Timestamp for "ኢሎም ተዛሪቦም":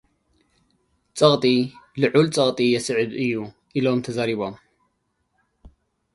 3.77-4.53